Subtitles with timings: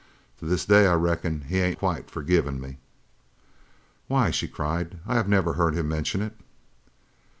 [0.39, 2.79] To this day I reckon he ain't quite forgiven me."
[4.07, 6.35] "Why!" she cried, "I have never heard him mention it!"